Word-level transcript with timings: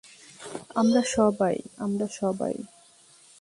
আমরা 0.75 1.01
সবাই,- 1.07 1.55
আমরা 1.77 2.07
সবাই। 2.11 2.55